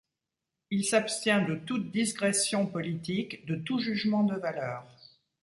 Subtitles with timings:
[0.71, 4.87] Il s'abstient de toute disgression politique, de tout jugement de valeur.